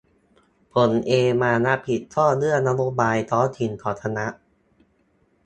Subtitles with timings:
[0.73, 4.27] ผมเองมารับผิดชอบเรื่องนโยบายท้องถิ่นของคณะ